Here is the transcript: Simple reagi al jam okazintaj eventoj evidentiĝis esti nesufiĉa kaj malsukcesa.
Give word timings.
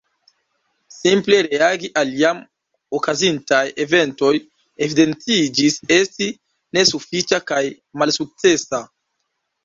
Simple 0.93 1.39
reagi 1.47 1.89
al 1.99 2.13
jam 2.21 2.39
okazintaj 2.99 3.59
eventoj 3.85 4.31
evidentiĝis 4.85 5.77
esti 5.97 6.31
nesufiĉa 6.79 7.39
kaj 7.53 7.61
malsukcesa. 8.03 8.81